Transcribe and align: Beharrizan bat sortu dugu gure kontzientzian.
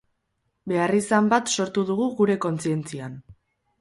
Beharrizan 0.71 1.29
bat 1.33 1.53
sortu 1.57 1.85
dugu 1.91 2.09
gure 2.21 2.39
kontzientzian. 2.47 3.21